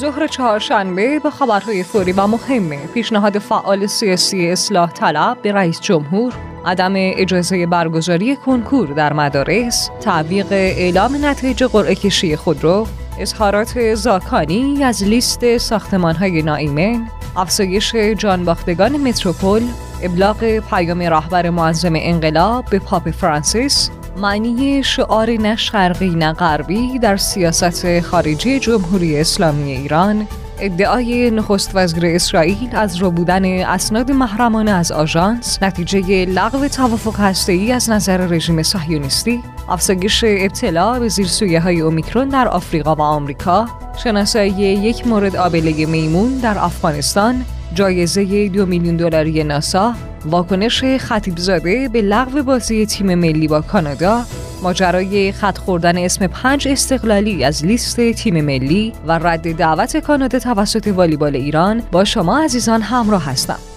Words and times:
ظهر 0.00 0.26
چهارشنبه 0.26 1.18
به 1.18 1.30
خبرهای 1.30 1.82
فوری 1.82 2.12
و 2.12 2.26
مهم 2.26 2.86
پیشنهاد 2.94 3.38
فعال 3.38 3.86
سیاسی 3.86 4.50
اصلاح 4.50 4.92
طلب 4.92 5.42
به 5.42 5.52
رئیس 5.52 5.80
جمهور 5.80 6.32
عدم 6.66 6.92
اجازه 6.96 7.66
برگزاری 7.66 8.36
کنکور 8.36 8.88
در 8.88 9.12
مدارس 9.12 9.90
تعویق 10.00 10.46
اعلام 10.50 11.26
نتایج 11.26 11.64
قرعه 11.64 11.94
کشی 11.94 12.36
خودرو 12.36 12.86
اظهارات 13.18 13.94
زاکانی 13.94 14.84
از 14.84 15.04
لیست 15.04 15.58
ساختمان 15.58 16.14
های 16.14 16.42
نائیمن 16.42 17.06
افزایش 17.36 17.94
جانباختگان 17.94 18.96
متروپول 18.96 19.62
ابلاغ 20.02 20.58
پیام 20.58 21.02
رهبر 21.02 21.50
معظم 21.50 21.92
انقلاب 21.96 22.64
به 22.70 22.78
پاپ 22.78 23.10
فرانسیس 23.10 23.90
معنی 24.16 24.82
شعار 24.82 25.30
نه 25.30 25.56
شرقی 25.56 26.10
نه 26.10 26.32
غربی 26.32 26.98
در 26.98 27.16
سیاست 27.16 28.00
خارجی 28.00 28.58
جمهوری 28.58 29.20
اسلامی 29.20 29.72
ایران. 29.72 30.26
ادعای 30.60 31.30
نخست 31.30 31.70
وزیر 31.74 32.06
اسرائیل 32.06 32.68
از 32.72 32.96
رو 32.96 33.10
بودن 33.10 33.44
اسناد 33.44 34.10
محرمانه 34.10 34.70
از 34.70 34.92
آژانس 34.92 35.62
نتیجه 35.62 36.24
لغو 36.24 36.68
توافق 36.68 37.20
هسته‌ای 37.20 37.72
از 37.72 37.90
نظر 37.90 38.16
رژیم 38.16 38.62
صهیونیستی. 38.62 39.42
افزایش 39.68 40.24
ابتلا 40.28 40.98
به 40.98 41.08
زیرسویه 41.08 41.60
های 41.60 41.80
اومیکرون 41.80 42.28
در 42.28 42.48
آفریقا 42.48 42.94
و 42.94 43.02
آمریکا. 43.02 43.66
شناسایی 44.04 44.52
یک 44.52 45.06
مورد 45.06 45.36
آبله 45.36 45.86
میمون 45.86 46.38
در 46.38 46.58
افغانستان. 46.58 47.44
جایزه 47.74 48.48
دو 48.48 48.66
میلیون 48.66 48.96
دلاری 48.96 49.44
ناسا. 49.44 49.94
واکنش 50.26 50.84
خطیب 50.84 51.38
زاده 51.38 51.88
به 51.88 52.02
لغو 52.02 52.42
بازی 52.42 52.86
تیم 52.86 53.14
ملی 53.14 53.48
با 53.48 53.60
کانادا 53.60 54.22
ماجرای 54.62 55.32
خط 55.32 55.58
خوردن 55.58 55.98
اسم 55.98 56.26
پنج 56.26 56.68
استقلالی 56.68 57.44
از 57.44 57.64
لیست 57.64 58.00
تیم 58.10 58.44
ملی 58.44 58.92
و 59.06 59.18
رد 59.18 59.56
دعوت 59.56 59.96
کانادا 59.96 60.38
توسط 60.38 60.86
والیبال 60.86 61.36
ایران 61.36 61.82
با 61.92 62.04
شما 62.04 62.44
عزیزان 62.44 62.82
همراه 62.82 63.24
هستم. 63.24 63.75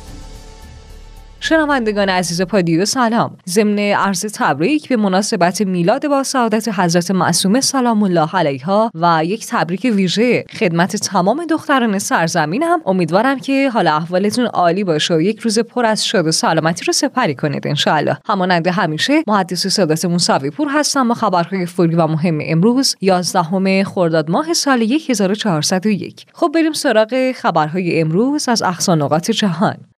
شنوندگان 1.41 2.09
عزیز 2.09 2.41
پادیو 2.41 2.85
سلام. 2.85 3.37
ضمن 3.49 3.79
عرض 3.79 4.25
تبریک 4.25 4.89
به 4.89 4.97
مناسبت 4.97 5.61
میلاد 5.61 6.07
با 6.07 6.23
سعادت 6.23 6.79
حضرت 6.79 7.11
معصومه 7.11 7.61
سلام 7.61 8.03
الله 8.03 8.29
علیها 8.33 8.91
و 8.95 9.21
یک 9.25 9.47
تبریک 9.47 9.91
ویژه 9.95 10.45
خدمت 10.59 10.95
تمام 10.95 11.45
دختران 11.45 11.99
سرزمینم 11.99 12.81
امیدوارم 12.85 13.39
که 13.39 13.69
حال 13.73 13.87
احوالتون 13.87 14.45
عالی 14.45 14.83
باشه 14.83 15.13
و 15.13 15.21
یک 15.21 15.39
روز 15.39 15.59
پر 15.59 15.85
از 15.85 16.05
شاد 16.05 16.27
و 16.27 16.31
سلامتی 16.31 16.85
رو 16.85 16.93
سپری 16.93 17.35
کنید 17.35 17.67
انشاءالله. 17.67 18.17
همانند 18.25 18.67
همیشه 18.67 19.23
محدث 19.27 19.67
سادات 19.67 20.05
موسوی 20.05 20.49
پور 20.49 20.67
هستم 20.71 21.07
با 21.07 21.13
خبرهای 21.13 21.65
فوری 21.65 21.95
و 21.95 22.07
مهم 22.07 22.39
امروز 22.41 22.95
11 23.01 23.83
خرداد 23.83 24.31
ماه 24.31 24.53
سال 24.53 24.87
1401 25.09 26.25
خب 26.33 26.51
بریم 26.55 26.73
سراغ 26.73 27.31
خبرهای 27.31 28.01
امروز 28.01 28.49
از 28.49 28.61
اقصا 28.61 28.95
نقاط 28.95 29.31
جهان. 29.31 29.88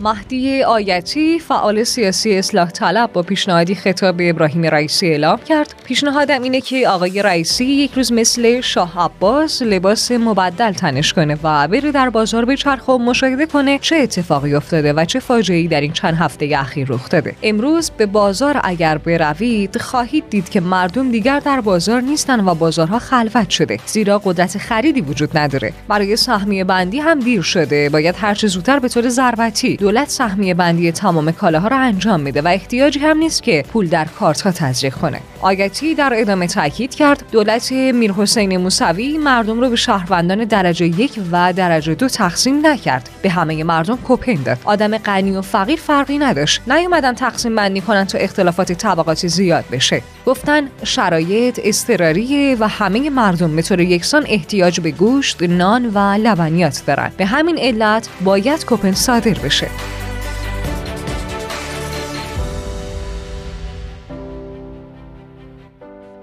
مهدی 0.00 0.62
آیتی 0.62 1.38
فعال 1.38 1.84
سیاسی 1.84 2.34
اصلاح 2.34 2.70
طلب 2.70 3.12
با 3.12 3.22
پیشنهادی 3.22 3.74
خطاب 3.74 4.16
ابراهیم 4.20 4.62
رئیسی 4.62 5.06
اعلام 5.06 5.38
کرد. 5.38 5.74
پیشنهادم 5.84 6.42
اینه 6.42 6.60
که 6.60 6.88
آقای 6.88 7.22
رئیسی 7.22 7.64
یک 7.64 7.92
روز 7.92 8.12
مثل 8.12 8.60
شاه 8.60 9.04
عباس 9.04 9.62
لباس 9.62 10.10
مبدل 10.10 10.72
تنش 10.72 11.12
کنه 11.12 11.38
و 11.42 11.68
بره 11.68 11.92
در 11.92 12.10
بازار 12.10 12.44
به 12.44 12.56
چرخ 12.56 12.88
و 12.88 12.98
مشاهده 12.98 13.46
کنه 13.46 13.78
چه 13.78 13.96
اتفاقی 13.96 14.54
افتاده 14.54 14.92
و 14.92 15.04
چه 15.04 15.20
فاجعه‌ای 15.20 15.68
در 15.68 15.80
این 15.80 15.92
چند 15.92 16.14
هفته 16.14 16.50
اخیر 16.58 16.86
رخ 16.90 17.08
داده. 17.08 17.34
امروز 17.42 17.90
به 17.90 18.06
بازار 18.06 18.60
اگر 18.64 18.98
بروید 18.98 19.80
خواهید 19.80 20.24
دید 20.30 20.48
که 20.48 20.60
مردم 20.60 21.10
دیگر 21.10 21.40
در 21.40 21.60
بازار 21.60 22.00
نیستن 22.00 22.48
و 22.48 22.54
بازارها 22.54 22.98
خلوت 22.98 23.50
شده. 23.50 23.78
زیرا 23.86 24.18
قدرت 24.24 24.58
خریدی 24.58 25.00
وجود 25.00 25.38
نداره. 25.38 25.72
برای 25.88 26.16
سهمیه 26.16 26.64
بندی 26.64 26.98
هم 26.98 27.20
دیر 27.20 27.42
شده. 27.42 27.88
باید 27.88 28.14
هر 28.18 28.34
چه 28.34 28.46
زودتر 28.46 28.78
به 28.78 28.88
طور 28.88 29.08
ضربتی 29.08 29.76
دولت 29.88 30.08
سهمیه 30.10 30.54
بندی 30.54 30.92
تمام 30.92 31.32
کالاها 31.32 31.68
را 31.68 31.76
انجام 31.76 32.20
میده 32.20 32.42
و 32.42 32.48
احتیاجی 32.48 32.98
هم 32.98 33.18
نیست 33.18 33.42
که 33.42 33.64
پول 33.72 33.88
در 33.88 34.04
کارت 34.04 34.40
ها 34.40 34.52
تزریق 34.52 34.94
کنه. 34.94 35.20
آگتی 35.40 35.94
در 35.94 36.12
ادامه 36.16 36.46
تاکید 36.46 36.94
کرد 36.94 37.24
دولت 37.32 37.72
میرحسین 37.72 38.56
موسوی 38.56 39.18
مردم 39.18 39.60
رو 39.60 39.70
به 39.70 39.76
شهروندان 39.76 40.44
درجه 40.44 40.86
یک 40.86 41.20
و 41.32 41.52
درجه 41.52 41.94
دو 41.94 42.08
تقسیم 42.08 42.66
نکرد. 42.66 43.10
به 43.22 43.30
همه 43.30 43.64
مردم 43.64 43.96
کوپن 43.96 44.42
داد. 44.42 44.58
آدم 44.64 44.98
غنی 44.98 45.36
و 45.36 45.42
فقیر 45.42 45.78
فرقی 45.78 46.18
نداشت. 46.18 46.62
نیومدن 46.66 47.14
تقسیم 47.14 47.56
بندی 47.56 47.80
کنن 47.80 48.04
تا 48.04 48.18
اختلافات 48.18 48.72
طبقاتی 48.72 49.28
زیاد 49.28 49.64
بشه. 49.72 50.02
گفتن 50.28 50.68
شرایط 50.84 51.60
اضطراریه 51.64 52.56
و 52.60 52.68
همه 52.68 53.10
مردم 53.10 53.56
به 53.56 53.62
طور 53.62 53.80
یکسان 53.80 54.24
احتیاج 54.28 54.80
به 54.80 54.90
گوشت 54.90 55.42
نان 55.42 55.86
و 55.86 55.98
لبنیات 55.98 56.82
دارن 56.86 57.12
به 57.16 57.26
همین 57.26 57.58
علت 57.58 58.08
باید 58.24 58.64
کوپن 58.64 58.92
صادر 58.92 59.34
بشه. 59.44 59.68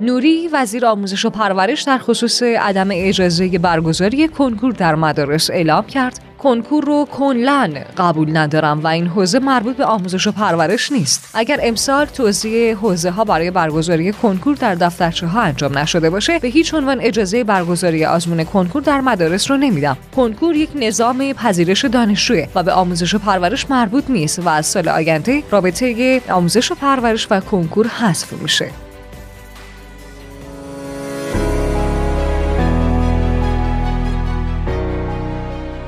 نوری 0.02 0.48
وزیر 0.54 0.86
آموزش 0.86 1.26
و 1.26 1.30
پرورش 1.30 1.82
در 1.82 1.98
خصوص 1.98 2.44
عدم 2.44 2.88
اجازه 2.92 3.60
برگزاری 3.60 4.28
کنکور 4.28 4.72
در 4.72 4.96
مدارس 4.96 5.50
اعلام 5.50 5.86
کرد. 5.86 6.20
کنکور 6.46 6.84
رو 6.84 7.06
کنلن 7.06 7.74
قبول 7.98 8.38
ندارم 8.38 8.80
و 8.84 8.88
این 8.88 9.08
حوزه 9.08 9.40
مربوط 9.40 9.76
به 9.76 9.86
آموزش 9.86 10.28
و 10.28 10.32
پرورش 10.32 10.92
نیست. 10.92 11.30
اگر 11.34 11.60
امسال 11.64 12.06
توزیع 12.06 12.74
حوزه 12.74 13.10
ها 13.10 13.24
برای 13.24 13.52
برگزاری 13.52 14.12
کنکور 14.12 14.56
در 14.56 14.76
دفترچه 14.76 15.28
ها 15.28 15.42
انجام 15.42 15.78
نشده 15.78 16.10
باشه 16.10 16.40
به 16.40 16.48
هیچ 16.48 16.74
عنوان 16.74 17.02
اجازه 17.02 17.44
برگزاری 17.44 18.06
آزمون 18.06 18.44
کنکور 18.44 18.82
در 18.82 19.02
مدارس 19.02 19.52
رو 19.52 19.58
نمیدم. 19.58 19.98
کنکور 20.16 20.56
یک 20.56 20.70
نظام 20.76 21.34
پذیرش 21.34 21.86
دانشجوه 21.86 22.48
و 22.56 22.64
به 22.64 22.72
آموزش 22.72 23.14
و 23.14 23.20
پرورش 23.20 23.70
مربوط 23.70 24.04
نیست 24.10 24.40
و 24.40 24.50
از 24.50 24.66
سال 24.66 24.90
آینده 24.90 25.44
رابطه 25.52 26.22
آموزش 26.30 26.72
و 26.72 26.76
پرورش 26.76 27.28
و 27.32 27.40
کنکور 27.40 27.88
حذف 27.88 28.34
میشه. 28.34 28.85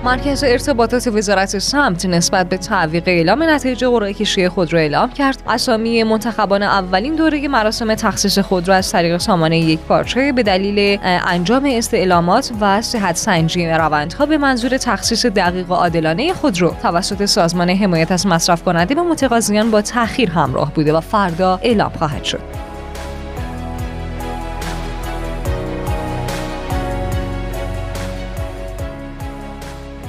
مرکز 0.07 0.44
ارتباطات 0.44 1.07
وزارت 1.07 1.59
سمت 1.59 2.06
نسبت 2.06 2.50
به 2.50 2.57
تعویق 2.57 3.03
اعلام 3.07 3.44
نتایج 3.44 3.85
قرعه 3.85 4.13
کشی 4.13 4.50
خود 4.50 4.73
را 4.73 4.79
اعلام 4.79 5.12
کرد. 5.12 5.44
اسامی 5.47 6.03
منتخبان 6.03 6.63
اولین 6.63 7.16
دوره 7.16 7.47
مراسم 7.47 7.95
تخصیص 7.95 8.40
خود 8.40 8.67
را 8.67 8.75
از 8.75 8.91
طریق 8.91 9.17
سامانه 9.17 9.59
یک 9.59 9.79
پارچه 9.79 10.31
به 10.31 10.44
دلیل 10.44 11.00
انجام 11.03 11.66
استعلامات 11.66 12.51
و 12.62 12.81
صحت 12.81 13.16
سنجی 13.16 13.67
روندها 13.67 14.25
به 14.25 14.38
منظور 14.38 14.78
تخصیص 14.78 15.25
دقیق 15.25 15.72
و 15.72 15.73
عادلانه 15.73 16.34
خود 16.34 16.62
رو 16.62 16.75
توسط 16.81 17.25
سازمان 17.25 17.69
حمایت 17.69 18.12
از 18.12 18.28
مصرف 18.28 18.63
کننده 18.63 18.96
و 18.96 19.03
متقاضیان 19.03 19.72
با 19.72 19.81
تأخیر 19.81 20.29
همراه 20.29 20.73
بوده 20.73 20.94
و 20.94 21.00
فردا 21.00 21.59
اعلام 21.63 21.91
خواهد 21.97 22.23
شد. 22.23 22.66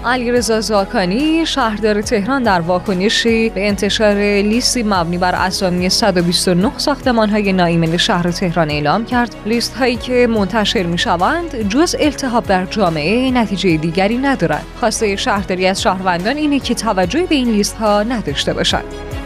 علیرضا 0.08 0.60
زاکانی 0.60 1.46
شهردار 1.46 2.02
تهران 2.02 2.42
در 2.42 2.60
واکنشی 2.60 3.48
به 3.48 3.68
انتشار 3.68 4.14
لیستی 4.42 4.82
مبنی 4.82 5.18
بر 5.18 5.34
اسامی 5.34 5.88
129 5.88 6.78
ساختمان 6.78 7.30
های 7.30 7.52
نایمن 7.52 7.96
شهر 7.96 8.30
تهران 8.30 8.70
اعلام 8.70 9.04
کرد. 9.04 9.36
لیست 9.46 9.76
هایی 9.76 9.96
که 9.96 10.26
منتشر 10.26 10.82
می 10.82 10.98
شوند 10.98 11.68
جز 11.68 11.96
التهاب 12.00 12.46
در 12.46 12.66
جامعه 12.66 13.30
نتیجه 13.30 13.76
دیگری 13.76 14.18
ندارند. 14.18 14.64
خواسته 14.80 15.16
شهرداری 15.16 15.66
از 15.66 15.82
شهروندان 15.82 16.36
اینه 16.36 16.58
که 16.60 16.74
توجه 16.74 17.26
به 17.26 17.34
این 17.34 17.50
لیست 17.50 17.76
ها 17.76 18.02
نداشته 18.02 18.54
باشند. 18.54 19.17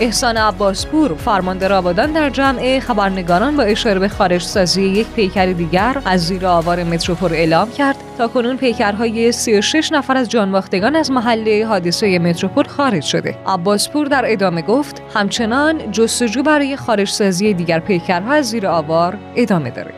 احسان 0.00 0.36
عباسپور 0.36 1.14
فرمانده 1.14 1.68
آبادان 1.68 2.12
در 2.12 2.30
جمع 2.30 2.80
خبرنگاران 2.80 3.56
با 3.56 3.62
اشاره 3.62 3.98
به 3.98 4.08
خارج 4.08 4.42
سازی 4.42 4.82
یک 4.82 5.06
پیکر 5.06 5.46
دیگر 5.46 6.02
از 6.04 6.26
زیر 6.26 6.46
آوار 6.46 6.84
متروپول 6.84 7.32
اعلام 7.32 7.70
کرد. 7.70 7.96
تا 8.18 8.28
کنون 8.28 8.56
پیکرهای 8.56 9.32
36 9.32 9.92
نفر 9.92 10.16
از 10.16 10.28
جانباختگان 10.28 10.96
از 10.96 11.10
محله 11.10 11.66
حادثه 11.66 12.18
متروپول 12.18 12.64
خارج 12.64 13.02
شده. 13.02 13.38
عباسپور 13.46 14.06
در 14.06 14.24
ادامه 14.26 14.62
گفت 14.62 15.02
همچنان 15.14 15.92
جستجو 15.92 16.42
برای 16.42 16.76
خارج 16.76 17.08
سازی 17.08 17.54
دیگر 17.54 17.78
پیکرها 17.78 18.32
از 18.32 18.50
زیر 18.50 18.66
آوار 18.66 19.18
ادامه 19.36 19.70
داره. 19.70 19.94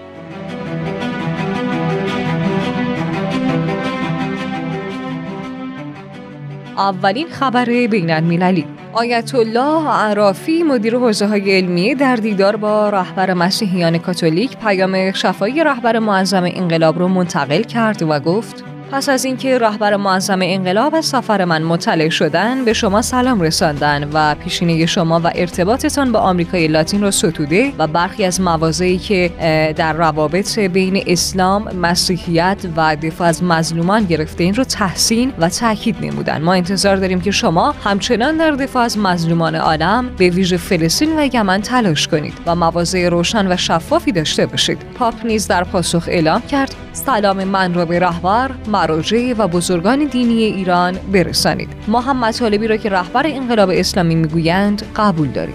اولین 6.76 7.28
خبر 7.28 7.64
بین 7.64 8.10
المللی 8.10 8.66
آیت 8.94 9.34
الله 9.34 9.88
عرافی 9.88 10.62
مدیر 10.62 10.96
حوزه 10.96 11.26
های 11.26 11.56
علمیه 11.56 11.94
در 11.94 12.16
دیدار 12.16 12.56
با 12.56 12.90
رهبر 12.90 13.34
مسیحیان 13.34 13.98
کاتولیک 13.98 14.56
پیام 14.56 15.12
شفایی 15.12 15.64
رهبر 15.64 15.98
معظم 15.98 16.42
انقلاب 16.44 16.98
رو 16.98 17.08
منتقل 17.08 17.62
کرد 17.62 18.02
و 18.02 18.20
گفت 18.20 18.71
پس 18.92 19.08
از 19.08 19.24
اینکه 19.24 19.58
رهبر 19.58 19.96
معظم 19.96 20.38
انقلاب 20.42 20.94
از 20.94 21.06
سفر 21.06 21.44
من 21.44 21.62
مطلع 21.62 22.08
شدن 22.08 22.64
به 22.64 22.72
شما 22.72 23.02
سلام 23.02 23.40
رساندن 23.40 24.10
و 24.12 24.34
پیشینه 24.34 24.86
شما 24.86 25.20
و 25.24 25.30
ارتباطتان 25.34 26.12
با 26.12 26.18
آمریکای 26.18 26.68
لاتین 26.68 27.02
را 27.02 27.10
ستوده 27.10 27.72
و 27.78 27.86
برخی 27.86 28.24
از 28.24 28.40
مواضعی 28.40 28.98
که 28.98 29.30
در 29.76 29.92
روابط 29.92 30.58
بین 30.58 31.04
اسلام، 31.06 31.76
مسیحیت 31.76 32.58
و 32.76 32.96
دفاع 32.96 33.28
از 33.28 33.44
مظلومان 33.44 34.04
گرفته 34.04 34.44
این 34.44 34.54
رو 34.54 34.64
تحسین 34.64 35.32
و 35.38 35.48
تاکید 35.48 35.96
نمودن. 36.00 36.42
ما 36.42 36.52
انتظار 36.52 36.96
داریم 36.96 37.20
که 37.20 37.30
شما 37.30 37.74
همچنان 37.84 38.36
در 38.36 38.50
دفاع 38.50 38.84
از 38.84 38.98
مظلومان 38.98 39.54
عالم 39.54 40.10
به 40.18 40.30
ویژه 40.30 40.56
فلسطین 40.56 41.18
و 41.18 41.28
یمن 41.34 41.62
تلاش 41.62 42.08
کنید 42.08 42.34
و 42.46 42.54
مواضع 42.54 43.08
روشن 43.08 43.52
و 43.52 43.56
شفافی 43.56 44.12
داشته 44.12 44.46
باشید. 44.46 44.78
پاپ 44.94 45.14
نیز 45.26 45.48
در 45.48 45.64
پاسخ 45.64 46.04
اعلام 46.08 46.42
کرد. 46.42 46.74
سلام 46.92 47.44
من 47.44 47.74
را 47.74 47.84
به 47.84 47.98
رهبر 47.98 48.50
مراجع 48.66 49.34
و 49.38 49.48
بزرگان 49.48 50.04
دینی 50.04 50.42
ایران 50.42 50.94
برسانید. 51.12 51.68
ما 51.88 52.00
هم 52.00 52.24
مطالبی 52.24 52.66
را 52.66 52.76
که 52.76 52.88
رهبر 52.90 53.26
انقلاب 53.26 53.70
اسلامی 53.70 54.14
می‌گویند 54.14 54.82
قبول 54.96 55.28
داریم 55.28 55.54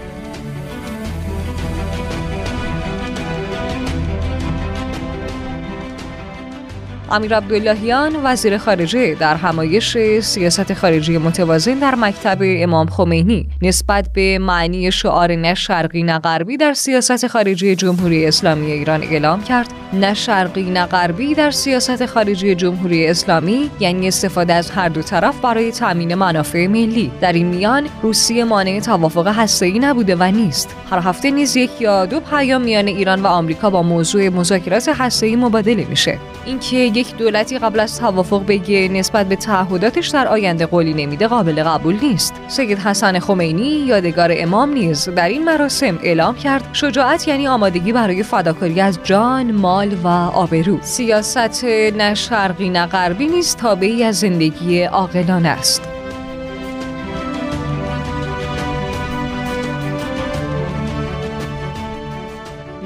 امیر 7.10 7.36
عبداللهیان 7.36 8.16
وزیر 8.24 8.58
خارجه 8.58 9.14
در 9.14 9.36
همایش 9.36 9.98
سیاست 10.20 10.74
خارجی 10.74 11.18
متوازن 11.18 11.74
در 11.74 11.94
مکتب 11.94 12.38
امام 12.42 12.86
خمینی. 12.86 13.48
نسبت 13.62 14.08
به 14.12 14.38
معنی 14.38 14.92
شعار 14.92 15.32
نه 15.32 15.54
شرقی 15.54 16.02
نه 16.02 16.18
غربی 16.18 16.56
در 16.56 16.72
سیاست 16.72 17.26
خارجی 17.26 17.76
جمهوری 17.76 18.26
اسلامی 18.26 18.72
ایران 18.72 19.02
اعلام 19.02 19.42
کرد. 19.42 19.72
نه 19.92 20.14
شرقی 20.14 20.62
نه 20.62 20.86
غربی 20.86 21.34
در 21.34 21.50
سیاست 21.50 22.06
خارجی 22.06 22.54
جمهوری 22.54 23.06
اسلامی 23.06 23.70
یعنی 23.80 24.08
استفاده 24.08 24.54
از 24.54 24.70
هر 24.70 24.88
دو 24.88 25.02
طرف 25.02 25.40
برای 25.40 25.72
تامین 25.72 26.14
منافع 26.14 26.66
ملی. 26.66 27.10
در 27.20 27.32
این 27.32 27.46
میان 27.46 27.86
روسیه 28.02 28.44
مانع 28.44 28.80
توافق 28.80 29.28
هسته‌ای 29.28 29.78
نبوده 29.78 30.16
و 30.16 30.22
نیست. 30.22 30.76
هر 30.90 30.98
هفته 30.98 31.30
نیز 31.30 31.56
یک 31.56 31.70
یا 31.80 32.06
دو 32.06 32.20
پیام 32.20 32.62
میان 32.62 32.86
ایران 32.86 33.22
و 33.22 33.26
آمریکا 33.26 33.70
با 33.70 33.82
موضوع 33.82 34.28
مذاکرات 34.28 34.88
هسته‌ای 34.98 35.36
مبادله 35.36 35.84
میشه. 35.84 36.18
اینکه 36.46 36.76
یک 36.98 37.16
دولتی 37.16 37.58
قبل 37.58 37.80
از 37.80 37.98
توافق 37.98 38.46
بگه 38.46 38.88
نسبت 38.88 39.28
به 39.28 39.36
تعهداتش 39.36 40.08
در 40.08 40.28
آینده 40.28 40.66
قولی 40.66 40.94
نمیده 40.94 41.28
قابل 41.28 41.62
قبول 41.62 41.98
نیست. 42.02 42.34
سید 42.48 42.78
حسن 42.78 43.18
خمینی 43.18 43.68
یادگار 43.68 44.30
امام 44.32 44.72
نیز 44.72 45.08
در 45.08 45.28
این 45.28 45.44
مراسم 45.44 45.98
اعلام 46.02 46.34
کرد 46.34 46.68
شجاعت 46.72 47.28
یعنی 47.28 47.48
آمادگی 47.48 47.92
برای 47.92 48.22
فداکاری 48.22 48.80
از 48.80 48.98
جان 49.04 49.52
مال 49.52 49.94
و 50.04 50.08
آبرو. 50.08 50.78
سیاست 50.82 51.64
نه 51.64 52.14
شرقی 52.14 52.68
نه 52.68 52.86
غربی 52.86 53.26
نیز 53.26 53.56
تابعی 53.56 54.04
از 54.04 54.18
زندگی 54.18 54.82
عاقلانه 54.82 55.48
است. 55.48 55.97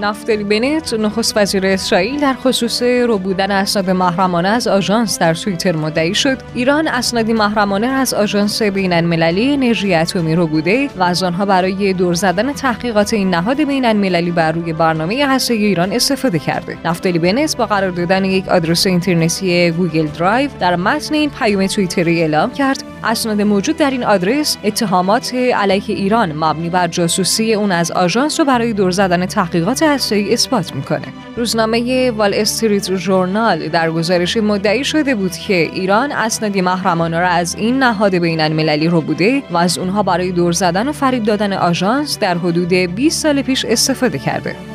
نفتالی 0.03 0.45
بنت 0.45 0.95
نخست 0.95 1.37
وزیر 1.37 1.67
اسرائیل 1.67 2.21
در 2.21 2.35
خصوص 2.35 2.83
ربودن 2.83 3.51
اسناد 3.51 3.91
محرمانه 3.91 4.49
از 4.49 4.69
آژانس 4.69 5.19
در 5.19 5.35
توییتر 5.35 5.77
مدعی 5.77 6.15
شد. 6.15 6.39
ایران 6.55 6.89
اسنادی 6.89 7.33
محرمانه 7.33 7.87
از 7.87 8.15
آژانس 8.15 8.63
بین 8.63 8.93
المللی 8.93 9.53
انرژی 9.53 9.95
اتمی 9.95 10.35
ربوده 10.35 10.89
و 10.97 11.03
از 11.03 11.23
آنها 11.23 11.45
برای 11.45 11.93
دور 11.93 12.15
زدن 12.15 12.53
تحقیقات 12.53 13.13
این 13.13 13.31
نهاد 13.31 13.65
بین 13.65 13.85
المللی 13.85 14.31
بر 14.31 14.53
روی 14.53 14.73
برنامه 14.73 15.27
هسته‌ای 15.27 15.55
ایران 15.55 15.93
استفاده 15.93 16.39
کرده. 16.39 16.79
نفتالی 16.85 17.19
بنت 17.19 17.57
با 17.57 17.67
قرار 17.67 17.91
دادن 17.91 18.25
یک 18.25 18.49
آدرس 18.49 18.87
اینترنتی 18.87 19.71
گوگل 19.71 20.07
درایو 20.07 20.51
در 20.61 20.77
متن 20.77 21.15
این 21.15 21.31
پیام 21.31 21.67
توییتری 21.67 22.21
اعلام 22.21 22.53
کرد. 22.53 22.92
اسناد 23.05 23.41
موجود 23.41 23.77
در 23.77 23.91
این 23.91 24.05
آدرس 24.05 24.57
اتهامات 24.65 25.35
علیه 25.35 25.83
ایران 25.89 26.33
مبنی 26.33 26.71
بر 26.71 26.89
جاسوسی 26.89 27.55
اون 27.55 27.73
از 27.73 27.91
آژانس 27.91 28.41
رو 28.41 28.47
برای 28.47 28.73
دور 28.73 28.91
زدن 28.91 29.27
تحقیقات 29.27 29.83
هسته‌ای 29.83 30.33
اثبات 30.33 30.75
می‌کنه. 30.75 31.07
روزنامه 31.37 32.11
وال 32.11 32.35
استریت 32.35 32.97
ژورنال 32.97 33.69
در 33.69 33.91
گزارش 33.91 34.37
مدعی 34.37 34.85
شده 34.85 35.15
بود 35.15 35.33
که 35.33 35.55
ایران 35.55 36.13
اسنادی 36.13 36.61
محرمانه 36.61 37.21
را 37.21 37.29
از 37.29 37.55
این 37.55 37.79
نهاد 37.79 38.15
بین 38.15 38.41
المللی 38.41 38.89
رو 38.89 39.01
بوده 39.01 39.43
و 39.51 39.57
از 39.57 39.79
اونها 39.79 40.03
برای 40.03 40.33
دور 40.33 40.53
زدن 40.53 40.89
و 40.89 40.93
فریب 40.93 41.23
دادن 41.23 41.53
آژانس 41.53 42.19
در 42.19 42.39
حدود 42.39 42.73
20 42.73 43.23
سال 43.23 43.43
پیش 43.43 43.65
استفاده 43.65 44.19
کرده. 44.19 44.72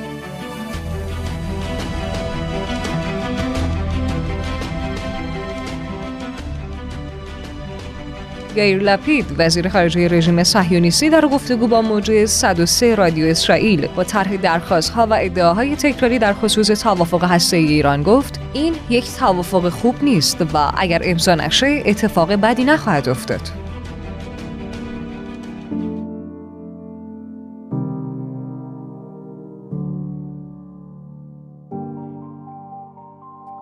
یایر 8.57 8.79
لپید 8.79 9.25
وزیر 9.37 9.69
خارجه 9.69 10.07
رژیم 10.07 10.43
صهیونیستی 10.43 11.09
در 11.09 11.21
گفتگو 11.21 11.67
با 11.67 11.81
موج 11.81 12.25
103 12.25 12.95
رادیو 12.95 13.25
اسرائیل 13.25 13.87
با 13.87 14.03
طرح 14.03 14.37
درخواستها 14.37 15.07
و 15.09 15.17
ادعاهای 15.19 15.75
تکراری 15.75 16.19
در 16.19 16.33
خصوص 16.33 16.67
توافق 16.67 17.23
هسته 17.23 17.57
ایران 17.57 18.03
گفت 18.03 18.39
این 18.53 18.73
یک 18.89 19.05
توافق 19.19 19.69
خوب 19.69 19.95
نیست 20.03 20.41
و 20.53 20.71
اگر 20.77 21.01
امضا 21.03 21.35
نشه 21.35 21.83
اتفاق 21.85 22.33
بدی 22.33 22.63
نخواهد 22.63 23.09
افتاد. 23.09 23.41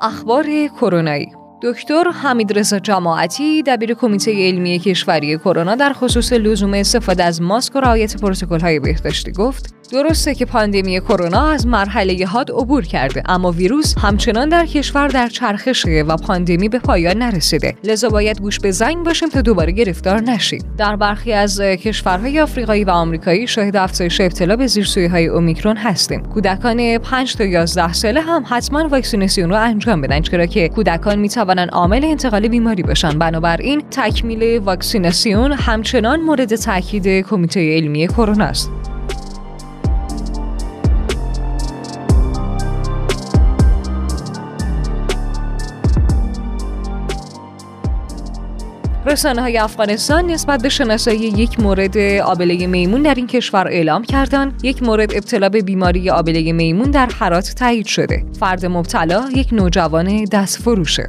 اخبار 0.02 0.46
کرونایی 0.82 1.32
دکتر 1.66 2.04
حمیدرضا 2.24 2.80
جماعتی 2.80 3.64
دبیر 3.64 3.94
کمیته 3.94 4.32
علمی 4.32 4.80
کشوری 4.80 5.38
کرونا 5.38 5.76
در 5.76 5.94
خصوص 5.94 6.34
لزوم 6.34 6.74
استفاده 6.74 7.24
از 7.24 7.42
ماسک 7.42 7.76
و 7.76 7.80
رعایت 7.80 8.22
پروتکل‌های 8.22 8.80
بهداشتی 8.80 9.32
گفت 9.32 9.75
درسته 9.92 10.36
که 10.36 10.46
پاندمی 10.46 11.00
کرونا 11.00 11.48
از 11.48 11.68
مرحله 11.68 12.26
حاد 12.26 12.52
عبور 12.52 12.84
کرده 12.84 13.24
اما 13.26 13.52
ویروس 13.52 13.98
همچنان 13.98 14.50
در 14.50 14.66
کشور 14.66 15.08
در 15.08 15.28
چرخشه 15.28 16.04
و 16.08 16.18
پاندمی 16.18 16.70
به 16.70 16.80
پایان 16.80 17.18
نرسیده. 17.18 17.76
لذا 17.84 18.10
باید 18.10 18.42
گوش 18.42 18.60
به 18.60 18.72
زنگ 18.72 19.06
باشیم 19.06 19.30
تا 19.30 19.42
دوباره 19.42 19.72
گرفتار 19.72 20.22
نشیم. 20.22 20.64
در 20.78 20.96
برخی 20.96 21.34
از 21.34 21.62
کشورهای 21.62 22.40
آفریقایی 22.40 22.84
و 22.84 22.90
آمریکایی 22.90 23.48
شاهد 23.48 23.76
افزایش 23.76 24.22
ابتلا 24.22 24.56
به 24.56 24.68
های 25.12 25.28
اومیکرون 25.28 25.78
هستیم. 25.78 26.24
کودکان 26.24 26.98
5 26.98 27.36
تا 27.36 27.44
11 27.44 27.94
ساله 27.94 28.22
هم 28.22 28.44
حتما 28.48 28.88
واکسیناسیون 28.88 29.50
رو 29.50 29.62
انجام 29.62 30.02
بدن 30.02 30.22
چرا 30.22 30.46
که 30.46 30.70
کودکان 30.70 31.20
می 31.20 31.30
توانند 31.30 31.70
عامل 31.70 32.06
انتقال 32.06 32.48
بیماری 32.48 32.84
باشن 32.84 33.20
بنابراین 33.20 33.84
تکمیل 33.92 34.58
واکسیناسیون 34.58 35.52
همچنان 35.52 36.22
مورد 36.22 36.56
تاکید 36.56 37.08
کمیته 37.08 37.76
علمی 37.76 38.08
کرونا 38.08 38.46
است. 38.46 38.95
رسانه 49.08 49.42
های 49.42 49.58
افغانستان 49.58 50.26
نسبت 50.26 50.62
به 50.62 50.70
شناسایی 50.70 51.20
یک 51.20 51.60
مورد 51.60 51.98
آبله 52.22 52.68
میمون 52.68 53.02
در 53.02 53.16
این 53.16 53.28
کشور 53.28 53.68
اعلام 53.68 54.04
کردند. 54.04 54.60
یک 54.64 54.84
مورد 54.84 55.16
ابتلا 55.16 55.50
به 55.50 55.62
بیماری 55.62 56.10
آبله 56.10 56.52
میمون 56.52 56.92
در 56.92 57.06
حرات 57.06 57.56
تایید 57.56 57.86
شده. 57.86 58.26
فرد 58.40 58.66
مبتلا 58.66 59.30
یک 59.36 59.54
نوجوان 59.54 60.24
دست 60.24 60.62
فروشه. 60.62 61.08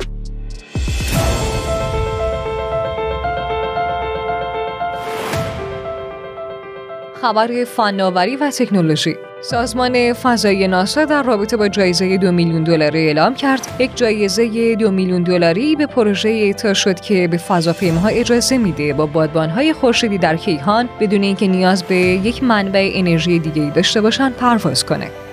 خبر 7.22 7.64
فناوری 7.64 8.36
و 8.36 8.50
تکنولوژی. 8.50 9.25
سازمان 9.40 10.12
فضایی 10.12 10.68
ناسا 10.68 11.04
در 11.04 11.22
رابطه 11.22 11.56
با 11.56 11.68
جایزه 11.68 12.16
دو 12.16 12.32
میلیون 12.32 12.64
دلاری 12.64 13.06
اعلام 13.06 13.34
کرد. 13.34 13.68
یک 13.78 13.96
جایزه 13.96 14.74
دو 14.74 14.90
میلیون 14.90 15.22
دلاری 15.22 15.76
به 15.76 15.86
پروژه 15.86 16.28
اعطا 16.28 16.74
شد 16.74 17.00
که 17.00 17.28
به 17.28 17.36
فضاپیماها 17.36 18.08
اجازه 18.08 18.58
میده 18.58 18.92
با 18.92 19.06
بادبانهای 19.06 19.72
خورشیدی 19.72 20.18
در 20.18 20.36
کیهان 20.36 20.88
بدون 21.00 21.22
اینکه 21.22 21.46
نیاز 21.46 21.82
به 21.82 21.96
یک 21.96 22.42
منبع 22.42 22.90
انرژی 22.94 23.38
دیگه 23.38 23.70
داشته 23.70 24.00
باشند 24.00 24.36
پرواز 24.36 24.84
کنه. 24.84 25.25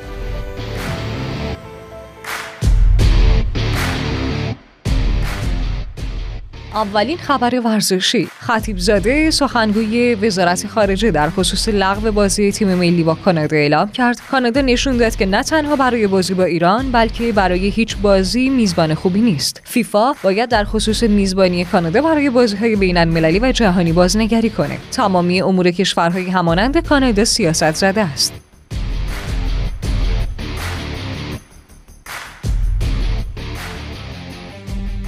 اولین 6.75 7.17
خبر 7.17 7.59
ورزشی. 7.59 8.27
خطیب 8.39 8.77
زاده 8.77 9.31
سخنگوی 9.31 10.15
وزارت 10.15 10.67
خارجه 10.67 11.11
در 11.11 11.29
خصوص 11.29 11.69
لغو 11.69 12.11
بازی 12.11 12.51
تیم 12.51 12.75
ملی 12.75 13.03
با 13.03 13.15
کانادا 13.15 13.57
اعلام 13.57 13.91
کرد. 13.91 14.21
کانادا 14.31 14.61
نشون 14.61 14.97
داد 14.97 15.15
که 15.15 15.25
نه 15.25 15.43
تنها 15.43 15.75
برای 15.75 16.07
بازی 16.07 16.33
با 16.33 16.43
ایران 16.43 16.91
بلکه 16.91 17.31
برای 17.31 17.69
هیچ 17.69 17.97
بازی 17.97 18.49
میزبان 18.49 18.93
خوبی 18.93 19.21
نیست. 19.21 19.61
فیفا 19.63 20.13
باید 20.23 20.49
در 20.49 20.63
خصوص 20.63 21.03
میزبانی 21.03 21.65
کانادا 21.65 22.01
برای 22.01 22.29
بازی 22.29 22.57
های 22.57 22.75
بین 22.75 22.97
المللی 22.97 23.39
و 23.39 23.51
جهانی 23.51 23.93
بازنگری 23.93 24.49
کنه. 24.49 24.77
تمامی 24.91 25.41
امور 25.41 25.71
کشورهای 25.71 26.29
همانند 26.29 26.87
کانادا 26.87 27.25
سیاست 27.25 27.75
زده 27.75 28.01
است. 28.01 28.42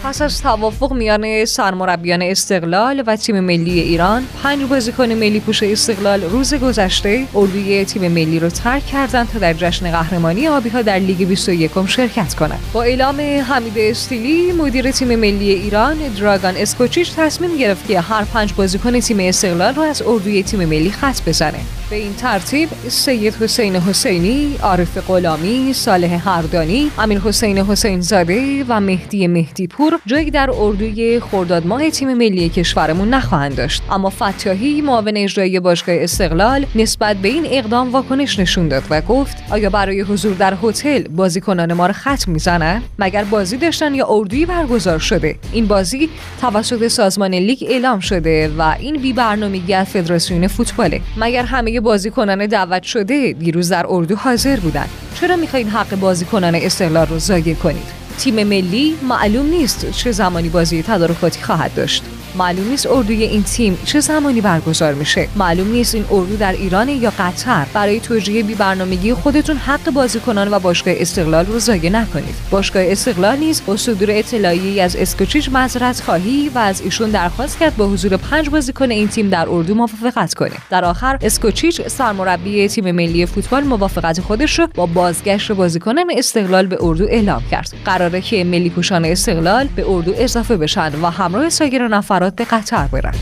پس 0.05 0.21
از 0.21 0.41
توافق 0.41 0.93
میان 0.93 1.45
سرمربیان 1.45 2.21
استقلال 2.21 3.03
و 3.07 3.15
تیم 3.15 3.39
ملی 3.39 3.79
ایران 3.79 4.23
پنج 4.43 4.63
بازیکن 4.63 5.11
ملی 5.11 5.39
پوش 5.39 5.63
استقلال 5.63 6.23
روز 6.23 6.53
گذشته 6.53 7.25
اردوی 7.35 7.85
تیم 7.85 8.11
ملی 8.11 8.39
رو 8.39 8.49
ترک 8.49 8.85
کردند 8.85 9.29
تا 9.29 9.39
در 9.39 9.53
جشن 9.53 9.91
قهرمانی 9.91 10.47
آبی 10.47 10.69
ها 10.69 10.81
در 10.81 10.99
لیگ 10.99 11.27
21 11.27 11.71
شرکت 11.87 12.33
کنند. 12.33 12.59
با 12.73 12.83
اعلام 12.83 13.21
حمید 13.21 13.73
استیلی 13.77 14.51
مدیر 14.51 14.91
تیم 14.91 15.07
ملی 15.07 15.49
ایران 15.49 15.97
دراگان 15.97 16.53
اسکوچیچ 16.57 17.15
تصمیم 17.15 17.57
گرفت 17.57 17.87
که 17.87 18.01
هر 18.01 18.23
پنج 18.23 18.53
بازیکن 18.53 18.99
تیم 18.99 19.19
استقلال 19.19 19.75
رو 19.75 19.81
از 19.81 20.01
اردوی 20.01 20.43
تیم 20.43 20.59
ملی 20.59 20.91
خط 20.91 21.21
بزنه. 21.27 21.59
به 21.89 21.95
این 21.95 22.13
ترتیب 22.13 22.69
سید 22.87 23.33
حسین 23.33 23.75
حسینی، 23.75 24.55
عارف 24.63 24.97
غلامی، 24.97 25.73
صالح 25.73 26.29
هردانی، 26.29 26.91
امیر 26.97 27.19
حسین 27.19 27.57
حسین 27.57 28.01
زاده 28.01 28.63
و 28.67 28.79
مهدی 28.79 29.27
مهدی 29.27 29.67
پور 29.67 29.99
جایی 30.05 30.31
در 30.31 30.49
اردوی 30.57 31.19
خرداد 31.19 31.67
ماه 31.67 31.89
تیم 31.89 32.13
ملی 32.13 32.49
کشورمون 32.49 33.09
نخواهند 33.09 33.55
داشت. 33.55 33.83
اما 33.91 34.09
فتاحی 34.09 34.81
معاون 34.81 35.17
اجرایی 35.17 35.59
باشگاه 35.59 35.95
استقلال 35.99 36.65
نسبت 36.75 37.17
به 37.17 37.27
این 37.27 37.45
اقدام 37.49 37.91
واکنش 37.91 38.39
نشون 38.39 38.67
داد 38.67 38.83
و 38.89 39.01
گفت 39.01 39.37
آیا 39.51 39.69
برای 39.69 40.01
حضور 40.01 40.33
در 40.33 40.57
هتل 40.63 41.03
بازیکنان 41.03 41.73
ما 41.73 41.87
را 41.87 41.93
خط 41.93 42.27
می‌زنن؟ 42.27 42.81
مگر 42.99 43.23
بازی 43.23 43.57
داشتن 43.57 43.95
یا 43.95 44.07
اردویی 44.09 44.45
برگزار 44.45 44.99
شده؟ 44.99 45.35
این 45.53 45.67
بازی 45.67 46.09
توسط 46.41 46.87
سازمان 46.87 47.33
لیگ 47.33 47.63
اعلام 47.69 47.99
شده 47.99 48.51
و 48.57 48.75
این 48.79 48.97
بی 48.97 49.13
برنامگی 49.13 49.73
از 49.73 49.87
فدراسیون 49.87 50.47
فوتباله. 50.47 51.01
مگر 51.17 51.43
همه 51.43 51.74
بازیکنان 51.79 52.45
دعوت 52.45 52.83
شده 52.83 53.33
دیروز 53.33 53.69
در 53.69 53.85
اردو 53.89 54.15
حاضر 54.15 54.59
بودند 54.59 54.89
چرا 55.19 55.35
می‌خواین 55.35 55.69
حق 55.69 55.95
بازیکنان 55.95 56.55
استقلال 56.55 57.07
رو 57.07 57.19
ضایع 57.19 57.53
کنید؟ 57.53 58.05
تیم 58.17 58.43
ملی 58.43 58.95
معلوم 59.09 59.45
نیست 59.45 59.91
چه 59.91 60.11
زمانی 60.11 60.49
بازی 60.49 60.83
تدارکاتی 60.83 61.41
خواهد 61.41 61.73
داشت. 61.73 62.03
معلوم 62.37 62.69
نیست 62.69 62.87
اردوی 62.87 63.23
این 63.23 63.43
تیم 63.43 63.77
چه 63.85 63.99
زمانی 63.99 64.41
برگزار 64.41 64.93
میشه. 64.93 65.27
معلوم 65.35 65.71
نیست 65.71 65.95
این 65.95 66.05
اردو 66.11 66.37
در 66.37 66.51
ایران 66.51 66.89
یا 66.89 67.13
قطر. 67.19 67.65
برای 67.73 67.99
توجیه 67.99 68.43
بی 68.43 68.55
برنامگی 68.55 69.13
خودتون 69.13 69.57
حق 69.57 69.91
بازیکنان 69.91 70.53
و 70.53 70.59
باشگاه 70.59 70.93
استقلال 70.97 71.45
رو 71.45 71.59
ضایع 71.59 71.89
نکنید. 71.89 72.35
باشگاه 72.51 72.83
استقلال 72.85 73.37
نیز 73.37 73.61
با 73.65 73.77
صدور 73.77 74.07
اطلاعی 74.11 74.79
از 74.79 74.95
اسکوچیچ 74.95 75.49
معذرت 75.49 76.01
خواهی 76.01 76.51
و 76.55 76.57
از 76.57 76.81
ایشون 76.81 77.09
درخواست 77.09 77.59
کرد 77.59 77.77
با 77.77 77.87
حضور 77.87 78.17
پنج 78.17 78.49
بازیکن 78.49 78.91
این 78.91 79.07
تیم 79.07 79.29
در 79.29 79.49
اردو 79.49 79.75
موافقت 79.75 80.33
کنه. 80.33 80.55
در 80.69 80.85
آخر 80.85 81.17
اسکوچیچ 81.21 81.81
سرمربی 81.87 82.67
تیم 82.67 82.91
ملی 82.91 83.25
فوتبال 83.25 83.63
موافقت 83.63 84.21
خودش 84.21 84.59
رو 84.59 84.67
با 84.75 84.85
بازگشت 84.85 85.51
بازیکنان 85.51 86.05
استقلال 86.17 86.65
به 86.67 86.77
اردو 86.81 87.03
اعلام 87.03 87.43
کرد. 87.51 87.73
قراره 87.85 88.21
که 88.21 88.43
ملی 88.43 88.69
پوشان 88.69 89.05
استقلال 89.05 89.67
به 89.75 89.85
اردو 89.89 90.13
اضافه 90.17 90.57
بشن 90.57 90.91
و 91.01 91.09
همراه 91.09 91.49
سایر 91.49 91.87
نفرات 91.87 92.24
به 92.29 92.45
قطر 92.45 92.87
برن 92.87 93.15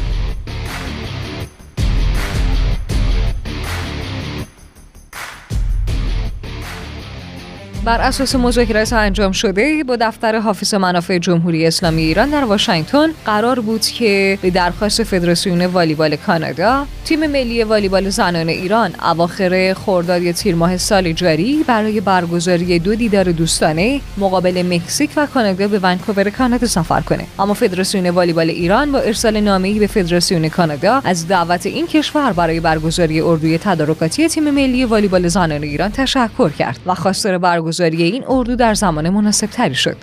بر 7.86 8.02
اساس 8.02 8.36
مذاکرات 8.36 8.94
انجام 8.94 9.32
شده 9.32 9.84
با 9.84 9.96
دفتر 9.96 10.40
حافظ 10.40 10.74
منافع 10.74 11.18
جمهوری 11.18 11.68
اسلامی 11.68 12.02
ایران 12.02 12.30
در 12.30 12.44
واشنگتن 12.44 13.08
قرار 13.26 13.60
بود 13.60 13.82
که 13.82 14.40
به 14.42 14.50
درخواست 14.50 15.04
فدراسیون 15.04 15.66
والیبال 15.66 16.16
کانادا 16.16 16.86
تیم 17.06 17.28
ملی 17.28 17.64
والیبال 17.64 18.10
زنان 18.10 18.50
ایران 18.50 18.92
اواخر 19.02 19.74
خرداد 19.74 20.22
یا 20.22 20.32
تیر 20.32 20.56
ماه 20.56 20.78
سال 20.78 21.12
جاری 21.12 21.64
برای 21.68 22.02
برگزاری 22.02 22.80
دو 22.80 22.96
دیدار 22.96 23.32
دوستانه 23.32 24.02
مقابل 24.18 24.64
مکزیک 24.76 25.10
و 25.16 25.26
کانادا 25.26 25.68
به 25.68 25.80
ونکوور 25.80 26.30
کانادا 26.30 26.68
سفر 26.68 27.02
کنه. 27.02 27.26
اما 27.40 27.54
فدراسیون 27.54 28.10
والیبال 28.10 28.50
ایران 28.50 28.92
با 28.92 29.00
ارسال 29.00 29.40
نامه‌ای 29.40 29.80
به 29.80 29.88
فدراسیون 29.88 30.50
کانادا 30.50 31.02
از 31.06 31.28
دعوت 31.28 31.66
این 31.66 31.88
کشور 31.88 32.34
برای 32.34 32.60
برگزاری 32.60 33.22
اردوی 33.22 33.58
تدارکاتی 33.58 34.28
تیم 34.28 34.52
ملی 34.52 34.86
والیبال 34.86 35.28
زنان 35.28 35.64
ایران 35.64 35.92
تشکر 35.92 36.50
کرد 36.50 36.80
و 36.86 36.96
خواستار 36.96 37.38
برگزاری 37.38 37.73
برگزاری 37.74 38.04
این 38.04 38.24
اردو 38.28 38.56
در 38.56 38.74
زمان 38.74 39.10
مناسب 39.10 39.48
تری 39.48 39.76
شد. 39.76 39.98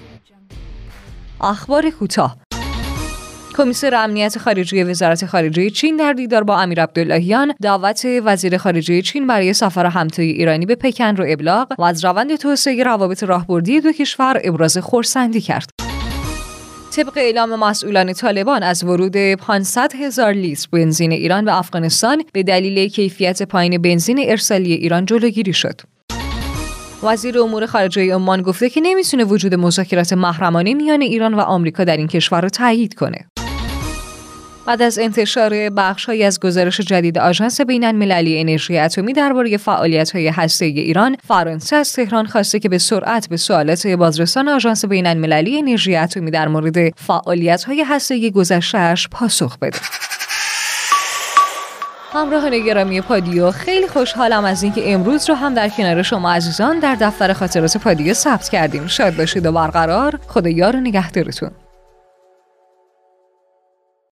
اخبار 1.40 1.90
کوتاه 1.90 2.36
کمیسر 3.54 3.94
امنیت 3.94 4.38
خارجی 4.38 4.82
وزارت 4.82 5.26
خارجه 5.26 5.70
چین 5.70 5.96
در 5.96 6.12
دیدار 6.12 6.44
با 6.44 6.60
امیر 6.60 6.82
عبداللهیان 6.82 7.54
دعوت 7.62 8.06
وزیر 8.24 8.56
خارجه 8.56 9.02
چین 9.02 9.26
برای 9.26 9.52
سفر 9.52 9.86
همتای 9.86 10.30
ایرانی 10.30 10.66
به 10.66 10.74
پکن 10.74 11.16
رو 11.16 11.24
ابلاغ 11.28 11.72
و 11.78 11.82
از 11.82 12.04
روند 12.04 12.36
توسعه 12.36 12.82
روابط 12.82 13.22
راهبردی 13.22 13.80
دو 13.80 13.92
کشور 13.92 14.40
ابراز 14.44 14.78
خورسندی 14.78 15.40
کرد. 15.40 15.70
طبق 16.96 17.12
اعلام 17.16 17.56
مسئولان 17.56 18.12
طالبان 18.12 18.62
از 18.62 18.84
ورود 18.84 19.16
500 19.16 19.92
هزار 19.94 20.32
لیتر 20.32 20.68
بنزین 20.72 21.12
ایران 21.12 21.44
به 21.44 21.58
افغانستان 21.58 22.22
به 22.32 22.42
دلیل 22.42 22.88
کیفیت 22.88 23.42
پایین 23.42 23.82
بنزین 23.82 24.24
ارسالی 24.28 24.72
ایران 24.72 25.06
جلوگیری 25.06 25.52
شد. 25.52 25.80
وزیر 27.02 27.40
امور 27.40 27.66
خارجه 27.66 28.14
عمان 28.14 28.42
گفته 28.42 28.70
که 28.70 28.80
نمی‌تونه 28.80 29.24
وجود 29.24 29.54
مذاکرات 29.54 30.12
محرمانه 30.12 30.74
میان 30.74 31.00
ایران 31.00 31.34
و 31.34 31.40
آمریکا 31.40 31.84
در 31.84 31.96
این 31.96 32.08
کشور 32.08 32.40
رو 32.40 32.48
تایید 32.48 32.94
کنه. 32.94 33.26
بعد 34.66 34.82
از 34.82 34.98
انتشار 34.98 35.70
بخشهایی 35.70 36.24
از 36.24 36.40
گزارش 36.40 36.80
جدید 36.80 37.18
آژانس 37.18 37.60
بین 37.60 37.84
المللی 37.84 38.40
انرژی 38.40 38.78
اتمی 38.78 39.12
درباره 39.12 39.56
فعالیت 39.56 40.10
های 40.10 40.28
هسته 40.28 40.64
ایران، 40.64 41.16
فرانسه 41.28 41.76
از 41.76 41.92
تهران 41.92 42.26
خواسته 42.26 42.58
که 42.58 42.68
به 42.68 42.78
سرعت 42.78 43.28
به 43.28 43.36
سوالات 43.36 43.86
بازرسان 43.86 44.48
آژانس 44.48 44.84
بین 44.84 45.06
المللی 45.06 45.58
انرژی 45.58 45.96
اتمی 45.96 46.30
در 46.30 46.48
مورد 46.48 46.98
فعالیت 46.98 47.64
های 47.64 47.84
هسته 47.88 48.30
گذشتهش 48.30 49.08
پاسخ 49.08 49.58
بده. 49.58 49.78
همراهان 52.12 52.58
گرامی 52.58 53.00
پادیو 53.00 53.50
خیلی 53.50 53.88
خوشحالم 53.88 54.44
از 54.44 54.62
اینکه 54.62 54.92
امروز 54.92 55.28
رو 55.28 55.34
هم 55.34 55.54
در 55.54 55.68
کنار 55.68 56.02
شما 56.02 56.32
عزیزان 56.32 56.78
در 56.78 56.94
دفتر 56.94 57.32
خاطرات 57.32 57.76
پادیو 57.76 58.14
ثبت 58.14 58.48
کردیم. 58.48 58.86
شاد 58.86 59.16
باشید 59.16 59.46
و 59.46 59.52
برقرار. 59.52 60.18
خدا 60.28 60.50
یار 60.50 60.76
و 60.76 60.80
نگهدارتون. 60.80 61.50